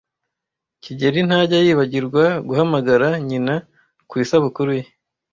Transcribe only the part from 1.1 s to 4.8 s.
ntajya yibagirwa guhamagara nyina ku isabukuru